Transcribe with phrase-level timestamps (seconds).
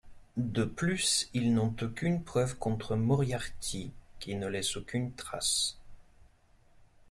[0.37, 5.77] De plus, ils n'ont aucune preuve contre Moriarty, qui ne laisse aucune trace.